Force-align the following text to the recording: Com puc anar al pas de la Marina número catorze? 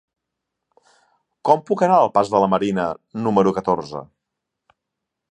Com 1.49 1.59
puc 1.67 1.83
anar 1.87 1.99
al 2.05 2.09
pas 2.15 2.31
de 2.35 2.41
la 2.43 2.49
Marina 2.53 2.85
número 3.27 3.53
catorze? 3.59 4.01